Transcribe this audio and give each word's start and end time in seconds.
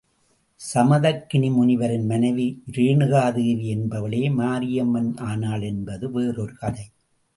சமதக்கினி 0.61 1.49
முனிவரின் 1.51 2.05
மனைவி 2.05 2.47
இரேணுகாதேவி 2.71 3.67
என்பவளே 3.75 4.23
மாரியம்மன் 4.31 5.17
ஆனாள் 5.17 5.61
என்பது 5.61 6.11
வேறொரு 6.11 6.55
கதை. 6.55 6.85